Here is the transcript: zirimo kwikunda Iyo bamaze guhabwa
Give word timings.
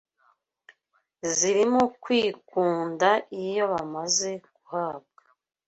zirimo 1.35 1.81
kwikunda 2.03 3.09
Iyo 3.43 3.63
bamaze 3.73 4.29
guhabwa 4.45 5.21